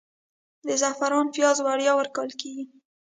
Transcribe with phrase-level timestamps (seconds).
[0.67, 2.65] د زعفرانو پیاز وړیا ورکول کیږي؟